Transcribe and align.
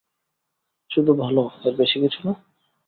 শুধু 0.91 1.11
ভালো, 1.13 1.43
এর 1.63 1.73
বেশি 1.75 1.97
কিছু 1.99 2.19
না? 2.25 2.33